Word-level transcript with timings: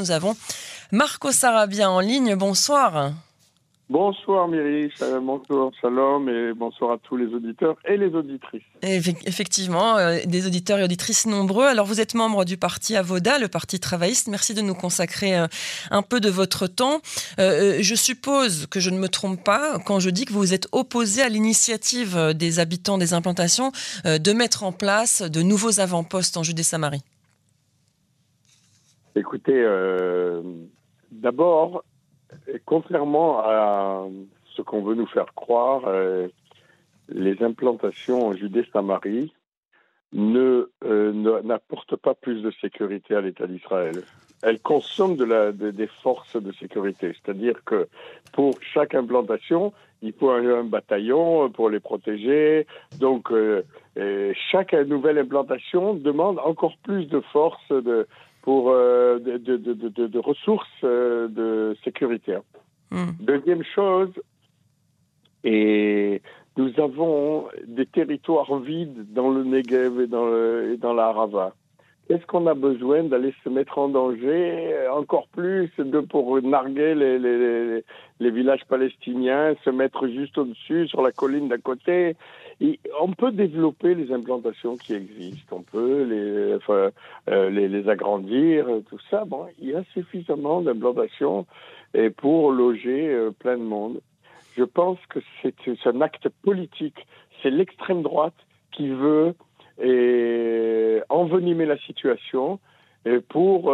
Nous 0.00 0.10
avons 0.10 0.34
Marco 0.92 1.30
Sarabia 1.30 1.90
en 1.90 2.00
ligne. 2.00 2.34
Bonsoir. 2.34 3.12
Bonsoir 3.90 4.48
Myri, 4.48 4.88
bonsoir 5.20 5.72
Shalom 5.78 6.26
et 6.28 6.54
bonsoir 6.54 6.92
à 6.92 6.98
tous 6.98 7.16
les 7.16 7.26
auditeurs 7.34 7.76
et 7.84 7.98
les 7.98 8.14
auditrices. 8.14 8.62
Effectivement, 8.82 9.98
euh, 9.98 10.20
des 10.24 10.46
auditeurs 10.46 10.78
et 10.78 10.84
auditrices 10.84 11.26
nombreux. 11.26 11.66
Alors 11.66 11.84
vous 11.84 12.00
êtes 12.00 12.14
membre 12.14 12.46
du 12.46 12.56
parti 12.56 12.96
Avoda, 12.96 13.38
le 13.38 13.48
parti 13.48 13.78
travailliste. 13.78 14.28
Merci 14.28 14.54
de 14.54 14.62
nous 14.62 14.74
consacrer 14.74 15.36
euh, 15.36 15.48
un 15.90 16.02
peu 16.02 16.20
de 16.20 16.30
votre 16.30 16.66
temps. 16.66 17.00
Euh, 17.38 17.78
je 17.80 17.94
suppose 17.94 18.66
que 18.66 18.80
je 18.80 18.88
ne 18.90 18.98
me 18.98 19.08
trompe 19.08 19.44
pas 19.44 19.78
quand 19.84 20.00
je 20.00 20.08
dis 20.08 20.24
que 20.24 20.32
vous 20.32 20.54
êtes 20.54 20.68
opposé 20.72 21.20
à 21.20 21.28
l'initiative 21.28 22.32
des 22.32 22.58
habitants 22.58 22.96
des 22.96 23.12
implantations 23.12 23.72
de 24.04 24.32
mettre 24.32 24.62
en 24.62 24.72
place 24.72 25.20
de 25.20 25.42
nouveaux 25.42 25.80
avant-postes 25.80 26.38
en 26.38 26.42
Judée-Samarie. 26.42 27.02
Écoutez, 29.16 29.64
d'abord, 31.10 31.82
contrairement 32.64 33.40
à 33.40 34.06
ce 34.56 34.62
qu'on 34.62 34.82
veut 34.82 34.94
nous 34.94 35.06
faire 35.06 35.34
croire, 35.34 35.82
euh, 35.86 36.28
les 37.08 37.42
implantations 37.42 38.28
en 38.28 38.32
Judée-Samarie 38.32 39.32
ne, 40.12 40.70
euh, 40.84 41.42
n'apportent 41.42 41.96
pas 41.96 42.14
plus 42.14 42.42
de 42.42 42.50
sécurité 42.60 43.14
à 43.14 43.20
l'État 43.20 43.46
d'Israël. 43.46 44.02
Elles 44.42 44.60
consomment 44.60 45.16
des 45.52 45.86
forces 46.02 46.40
de 46.40 46.50
sécurité. 46.52 47.12
C'est-à-dire 47.12 47.62
que 47.64 47.88
pour 48.32 48.54
chaque 48.62 48.94
implantation, 48.94 49.72
il 50.02 50.14
faut 50.14 50.30
un, 50.30 50.64
bataillon 50.64 51.50
pour 51.50 51.68
les 51.68 51.78
protéger. 51.78 52.66
Donc, 52.98 53.30
euh, 53.30 53.62
chaque 54.50 54.72
nouvelle 54.72 55.18
implantation 55.18 55.94
demande 55.94 56.38
encore 56.38 56.76
plus 56.82 57.04
de 57.06 57.20
forces 57.20 57.68
de, 57.68 58.06
pour 58.42 58.70
euh, 58.70 59.18
de, 59.18 59.36
de, 59.36 59.56
de, 59.56 60.06
de, 60.06 60.18
ressources 60.18 60.68
euh, 60.84 61.28
de 61.28 61.76
sécurité. 61.84 62.38
Hmm. 62.90 63.10
Deuxième 63.20 63.62
chose, 63.62 64.10
et 65.44 66.22
nous 66.56 66.72
avons 66.78 67.48
des 67.66 67.86
territoires 67.86 68.58
vides 68.58 69.12
dans 69.12 69.30
le 69.30 69.44
Negev 69.44 70.00
et 70.00 70.06
dans, 70.06 70.26
le, 70.26 70.72
et 70.72 70.76
dans 70.76 70.92
la 70.92 71.06
Harava. 71.08 71.54
Est-ce 72.10 72.26
qu'on 72.26 72.48
a 72.48 72.54
besoin 72.54 73.04
d'aller 73.04 73.32
se 73.44 73.48
mettre 73.48 73.78
en 73.78 73.88
danger 73.88 74.74
encore 74.92 75.28
plus 75.28 75.70
de 75.78 76.00
pour 76.00 76.42
narguer 76.42 76.96
les, 76.96 78.30
villages 78.30 78.64
palestiniens, 78.68 79.54
se 79.64 79.70
mettre 79.70 80.08
juste 80.08 80.36
au-dessus, 80.36 80.88
sur 80.88 81.02
la 81.02 81.12
colline 81.12 81.46
d'à 81.46 81.58
côté? 81.58 82.16
On 83.00 83.12
peut 83.12 83.30
développer 83.30 83.94
les 83.94 84.12
implantations 84.12 84.76
qui 84.76 84.94
existent, 84.94 85.58
on 85.58 85.62
peut 85.62 86.02
les, 86.02 86.58
euh, 86.68 87.88
agrandir, 87.88 88.66
tout 88.88 88.98
ça. 89.08 89.22
Il 89.60 89.68
y 89.68 89.74
a 89.76 89.84
suffisamment 89.94 90.62
d'implantations 90.62 91.46
pour 92.16 92.50
loger 92.50 93.08
euh, 93.08 93.30
plein 93.30 93.56
de 93.56 93.62
monde. 93.62 94.00
Je 94.56 94.64
pense 94.64 94.98
que 95.08 95.20
c'est 95.42 95.54
un 95.86 96.00
acte 96.00 96.28
politique. 96.42 97.06
C'est 97.40 97.50
l'extrême 97.50 98.02
droite 98.02 98.34
qui 98.72 98.88
veut 98.88 99.34
et 99.82 100.29
envenimer 101.20 101.66
la 101.66 101.78
situation 101.78 102.58
pour 103.28 103.72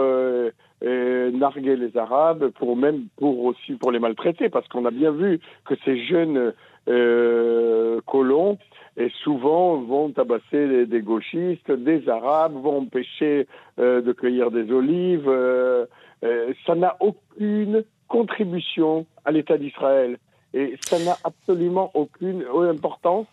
euh, 0.85 1.31
narguer 1.31 1.75
les 1.75 1.97
Arabes, 1.97 2.49
pour 2.51 2.77
même 2.77 3.07
pour 3.17 3.45
aussi 3.45 3.77
pour 3.77 3.93
les 3.93 3.99
maltraiter, 3.99 4.51
parce 4.51 4.69
qu'on 4.69 4.85
a 4.85 4.91
bien 4.91 5.11
vu 5.11 5.41
que 5.65 5.75
ces 5.87 6.05
jeunes 6.05 6.53
euh, 6.89 7.99
colons 8.07 8.59
et 8.99 9.11
souvent 9.25 9.77
vont 9.77 10.11
tabasser 10.11 10.85
des 10.85 11.01
gauchistes, 11.01 11.71
des 11.71 12.07
Arabes, 12.11 12.53
vont 12.53 12.83
empêcher 12.83 13.47
euh, 13.79 14.03
de 14.03 14.13
cueillir 14.13 14.51
des 14.51 14.71
olives. 14.71 15.31
ça 16.67 16.75
n'a 16.75 16.97
aucune 17.01 17.83
contribution 18.09 19.07
à 19.25 19.33
l'État 19.33 19.57
d'Israël 19.57 20.19
et 20.53 20.77
ça 20.83 20.99
n'a 20.99 21.17
absolument 21.25 21.91
aucune 21.95 22.45
importance 22.69 23.27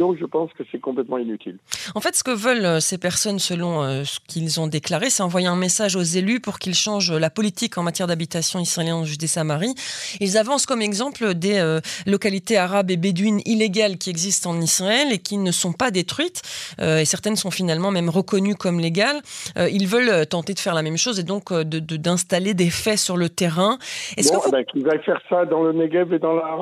donc 0.00 0.16
je 0.18 0.24
pense 0.24 0.50
que 0.54 0.64
c'est 0.72 0.80
complètement 0.80 1.18
inutile. 1.18 1.58
En 1.94 2.00
fait, 2.00 2.16
ce 2.16 2.24
que 2.24 2.30
veulent 2.30 2.64
euh, 2.64 2.80
ces 2.80 2.96
personnes, 2.96 3.38
selon 3.38 3.82
euh, 3.82 4.02
ce 4.04 4.18
qu'ils 4.26 4.58
ont 4.58 4.66
déclaré, 4.66 5.10
c'est 5.10 5.22
envoyer 5.22 5.46
un 5.46 5.56
message 5.56 5.94
aux 5.94 6.02
élus 6.20 6.40
pour 6.40 6.58
qu'ils 6.58 6.74
changent 6.74 7.12
la 7.12 7.28
politique 7.28 7.76
en 7.76 7.82
matière 7.82 8.06
d'habitation 8.06 8.58
israélienne 8.60 8.94
en 8.94 9.04
Judée-Samarie. 9.04 9.74
Ils 10.20 10.38
avancent 10.38 10.64
comme 10.64 10.80
exemple 10.80 11.34
des 11.34 11.58
euh, 11.58 11.80
localités 12.06 12.56
arabes 12.56 12.90
et 12.90 12.96
bédouines 12.96 13.42
illégales 13.44 13.98
qui 13.98 14.08
existent 14.08 14.50
en 14.50 14.60
Israël 14.62 15.08
et 15.12 15.18
qui 15.18 15.36
ne 15.36 15.50
sont 15.50 15.74
pas 15.74 15.90
détruites. 15.90 16.40
et 16.80 17.04
certaines 17.04 17.36
sont 17.36 17.50
finalement 17.50 17.90
même 17.90 18.08
reconnues 18.08 18.54
comme 18.54 18.80
légales. 18.80 19.20
ils 19.56 19.86
veulent 19.86 20.26
tenter 20.26 20.54
de 20.54 20.58
faire 20.58 20.74
la 20.74 20.82
même 20.82 20.96
chose 20.96 21.20
et 21.20 21.24
donc 21.24 21.52
d'installer 21.52 22.54
des 22.54 22.70
faits 22.70 22.98
sur 22.98 23.16
le 23.18 23.28
terrain. 23.28 23.78
Est-ce 24.16 24.32
bon, 24.32 24.40
ben, 24.50 24.64
qu'ils 24.64 24.88
aillent 24.88 25.04
faire 25.04 25.20
ça 25.28 25.44
dans 25.44 25.62
le 25.62 25.72
Negev 25.72 26.14
et 26.14 26.18
dans 26.18 26.34
la 26.34 26.54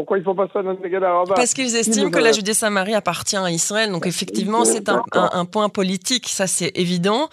pourquoi 0.00 0.16
ils 0.16 0.24
font 0.24 0.34
pas 0.34 0.48
ça 0.50 0.62
dans 0.62 0.70
le 0.70 1.34
Parce 1.34 1.52
qu'ils 1.52 1.76
estiment 1.76 2.10
que 2.10 2.18
la 2.18 2.32
Judée-Samarie 2.32 2.94
appartient 2.94 3.36
à 3.36 3.50
Israël. 3.50 3.92
Donc 3.92 4.06
effectivement, 4.06 4.64
c'est 4.64 4.88
un, 4.88 5.02
un, 5.12 5.44
point 5.44 5.68
politique, 5.68 6.26
ça 6.26 6.46
c'est 6.46 6.72
évident. 6.74 7.28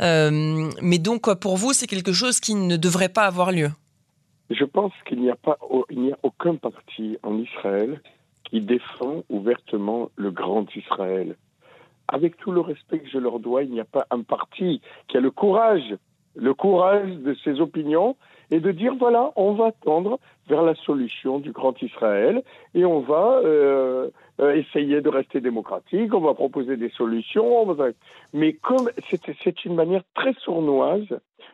Euh, 0.00 0.70
mais 0.80 0.98
donc 0.98 1.34
pour 1.40 1.56
vous, 1.56 1.72
c'est 1.72 1.88
quelque 1.88 2.12
chose 2.12 2.38
qui 2.38 2.54
ne 2.54 2.76
devrait 2.76 3.08
pas 3.08 3.24
avoir 3.24 3.50
lieu. 3.50 3.70
Je 4.50 4.64
pense 4.64 4.92
qu'il 5.08 5.20
n'y 5.20 5.30
a 5.30 5.34
pas, 5.34 5.58
il 5.90 6.00
n'y 6.00 6.12
a 6.12 6.18
aucun 6.22 6.54
parti 6.54 7.18
en 7.24 7.36
Israël 7.38 8.00
qui 8.44 8.60
défend 8.60 9.24
ouvertement 9.28 10.10
le 10.14 10.30
grand 10.30 10.64
Israël. 10.76 11.34
Avec 12.06 12.36
tout 12.36 12.52
le 12.52 12.60
respect 12.60 13.00
que 13.00 13.10
je 13.10 13.18
leur 13.18 13.40
dois, 13.40 13.64
il 13.64 13.72
n'y 13.72 13.80
a 13.80 13.84
pas 13.84 14.06
un 14.12 14.22
parti 14.22 14.80
qui 15.08 15.16
a 15.16 15.20
le 15.20 15.32
courage, 15.32 15.96
le 16.36 16.54
courage 16.54 17.10
de 17.16 17.34
ses 17.42 17.60
opinions 17.60 18.14
et 18.52 18.60
de 18.60 18.70
dire 18.70 18.94
voilà, 18.94 19.32
on 19.34 19.54
va 19.54 19.72
tendre 19.72 20.20
vers 20.46 20.62
la 20.62 20.74
solution 20.74 21.38
du 21.38 21.52
grand 21.52 21.80
Israël 21.82 22.42
et 22.74 22.84
on 22.84 23.00
va 23.00 23.40
euh, 23.42 24.10
euh, 24.40 24.54
essayer 24.54 25.00
de 25.00 25.08
rester 25.08 25.40
démocratique, 25.40 26.12
on 26.12 26.20
va 26.20 26.34
proposer 26.34 26.76
des 26.76 26.90
solutions, 26.90 27.66
mais 28.34 28.52
comme 28.52 28.90
c'est 29.08 29.64
une 29.64 29.74
manière 29.74 30.02
très 30.14 30.34
sournoise 30.34 31.08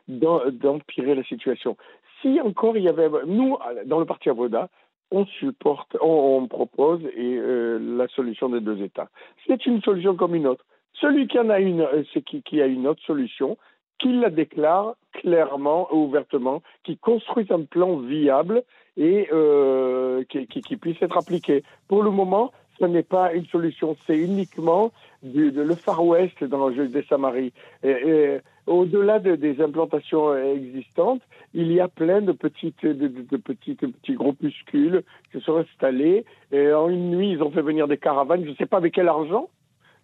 d'empirer 0.09 1.15
la 1.15 1.23
situation. 1.23 1.77
Si 2.21 2.41
encore 2.41 2.77
il 2.77 2.83
y 2.83 2.89
avait, 2.89 3.09
nous, 3.27 3.57
dans 3.87 4.01
le 4.01 4.05
parti 4.05 4.29
Avoda, 4.29 4.69
on 5.13 5.25
supporte, 5.25 5.97
on, 6.01 6.49
propose 6.49 7.01
et, 7.17 7.39
euh, 7.39 7.79
la 7.79 8.09
solution 8.09 8.49
des 8.49 8.61
deux 8.61 8.83
États. 8.83 9.09
C'est 9.47 9.67
une 9.67 9.81
solution 9.83 10.17
comme 10.17 10.35
une 10.35 10.49
autre. 10.49 10.65
Celui 10.95 11.29
qui 11.29 11.39
en 11.39 11.49
a 11.49 11.61
une, 11.61 11.87
qui, 12.27 12.43
qui 12.43 12.61
a 12.61 12.67
une 12.67 12.89
autre 12.89 13.03
solution, 13.07 13.57
qu'il 13.99 14.21
la 14.21 14.31
déclare 14.31 14.97
clairement, 15.21 15.89
ouvertement, 15.93 16.63
qui 16.85 16.97
construise 16.97 17.51
un 17.51 17.63
plan 17.63 17.97
viable 17.97 18.63
et 18.97 19.29
euh, 19.33 20.25
qui, 20.25 20.77
puisse 20.77 21.01
être 21.03 21.17
appliqué. 21.17 21.63
Pour 21.87 22.03
le 22.03 22.11
moment, 22.11 22.53
ce 22.79 22.85
n'est 22.85 23.03
pas 23.03 23.33
une 23.33 23.47
solution, 23.47 23.97
c'est 24.07 24.17
uniquement 24.17 24.93
le 25.23 25.75
Far 25.75 26.05
West 26.05 26.43
dans 26.45 26.69
le 26.69 26.75
jeu 26.75 26.89
des 26.89 27.03
Samaries. 27.05 27.53
Et, 27.83 28.39
au-delà 28.67 29.19
de, 29.19 29.35
des 29.35 29.63
implantations 29.63 30.37
existantes, 30.37 31.23
il 31.55 31.73
y 31.73 31.81
a 31.81 31.89
plein 31.89 32.21
de 32.21 32.33
de, 32.33 33.37
petits 33.37 34.15
groupuscules 34.15 35.03
qui 35.33 35.41
sont 35.41 35.57
installés. 35.57 36.25
Et 36.53 36.73
en 36.73 36.89
une 36.89 37.11
nuit, 37.11 37.31
ils 37.33 37.43
ont 37.43 37.51
fait 37.51 37.63
venir 37.63 37.89
des 37.89 37.97
caravanes. 37.97 38.45
Je 38.45 38.51
ne 38.51 38.57
sais 38.57 38.67
pas 38.67 38.77
avec 38.77 38.95
quel 38.95 39.09
argent, 39.09 39.49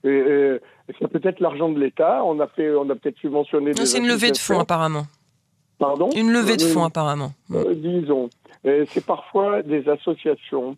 c'est 0.05 1.09
peut-être 1.09 1.41
l'argent 1.41 1.71
de 1.71 1.81
l'État. 1.81 2.23
On 2.25 2.39
a 2.41 2.47
fait, 2.47 2.75
on 2.75 2.89
a 2.91 2.95
peut-être 2.95 3.19
subventionné. 3.19 3.73
C'est 3.75 3.99
une 3.99 4.09
levée 4.09 4.31
de 4.31 4.37
fonds 4.37 4.61
apparemment. 4.61 5.07
Pardon? 5.79 6.11
Une 6.15 6.33
levée 6.33 6.57
de 6.57 6.65
euh, 6.65 6.73
fonds 6.73 6.85
apparemment. 6.85 7.33
Euh, 7.53 7.75
disons, 7.75 8.29
c'est 8.63 9.05
parfois 9.05 9.63
des 9.63 9.89
associations 9.89 10.77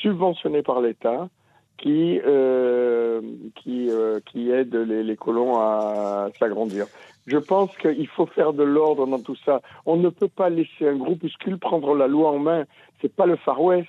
subventionnées 0.00 0.62
par 0.62 0.80
l'État 0.80 1.28
qui 1.78 2.20
euh, 2.24 3.20
qui 3.56 3.90
qui 4.30 4.50
aident 4.50 4.74
les, 4.74 5.02
les 5.02 5.16
colons 5.16 5.58
à 5.58 6.28
s'agrandir. 6.38 6.86
Je 7.26 7.38
pense 7.38 7.76
qu'il 7.78 8.08
faut 8.08 8.26
faire 8.26 8.52
de 8.52 8.64
l'ordre 8.64 9.06
dans 9.06 9.20
tout 9.20 9.36
ça. 9.44 9.62
On 9.86 9.96
ne 9.96 10.08
peut 10.08 10.28
pas 10.28 10.50
laisser 10.50 10.88
un 10.88 10.96
groupuscule 10.96 11.56
prendre 11.58 11.94
la 11.94 12.08
loi 12.08 12.30
en 12.30 12.38
main. 12.38 12.64
C'est 13.00 13.14
pas 13.14 13.26
le 13.26 13.36
Far 13.36 13.60
West, 13.62 13.88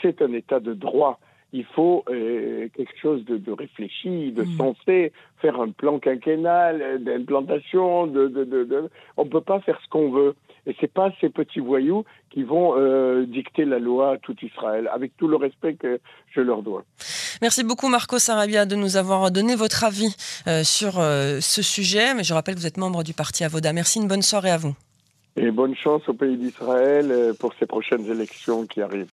c'est 0.00 0.22
un 0.22 0.32
État 0.32 0.60
de 0.60 0.74
droit 0.74 1.18
il 1.52 1.64
faut 1.64 2.04
euh, 2.10 2.57
quelque 2.68 2.98
chose 3.00 3.24
de, 3.24 3.36
de, 3.36 3.52
réfléchi, 3.52 4.32
de 4.32 4.42
mm. 4.42 4.56
sensé, 4.56 5.12
faire 5.40 5.60
un 5.60 5.70
plan 5.70 5.98
quinquennal 5.98 6.82
euh, 6.82 6.98
d'implantation. 6.98 8.06
De, 8.06 8.28
de, 8.28 8.44
de, 8.44 8.90
on 9.16 9.24
ne 9.24 9.30
peut 9.30 9.40
pas 9.40 9.60
faire 9.60 9.78
ce 9.82 9.88
qu'on 9.88 10.10
veut. 10.10 10.34
Et 10.68 10.76
c'est 10.80 10.92
pas 10.92 11.10
ces 11.20 11.30
petits 11.30 11.60
voyous 11.60 12.04
qui 12.30 12.42
vont 12.42 12.74
euh, 12.76 13.24
dicter 13.26 13.64
la 13.64 13.78
loi 13.78 14.12
à 14.12 14.18
tout 14.18 14.36
Israël, 14.42 14.88
avec 14.92 15.16
tout 15.16 15.26
le 15.26 15.36
respect 15.36 15.74
que 15.74 15.98
je 16.34 16.40
leur 16.42 16.62
dois. 16.62 16.84
Merci 17.40 17.64
beaucoup 17.64 17.88
Marco 17.88 18.18
Sarabia 18.18 18.66
de 18.66 18.76
nous 18.76 18.96
avoir 18.96 19.30
donné 19.30 19.56
votre 19.56 19.84
avis 19.84 20.14
euh, 20.46 20.62
sur 20.64 20.98
euh, 20.98 21.40
ce 21.40 21.62
sujet. 21.62 22.12
Mais 22.14 22.22
je 22.22 22.34
rappelle 22.34 22.54
que 22.54 22.60
vous 22.60 22.66
êtes 22.66 22.76
membre 22.76 23.02
du 23.02 23.14
parti 23.14 23.44
Avoda. 23.44 23.72
Merci, 23.72 23.98
une 23.98 24.08
bonne 24.08 24.22
soirée 24.22 24.50
à 24.50 24.58
vous. 24.58 24.74
Et 25.36 25.50
bonne 25.50 25.74
chance 25.74 26.02
au 26.08 26.14
pays 26.14 26.36
d'Israël 26.36 27.32
pour 27.38 27.54
ces 27.58 27.66
prochaines 27.66 28.04
élections 28.10 28.66
qui 28.66 28.82
arrivent. 28.82 29.06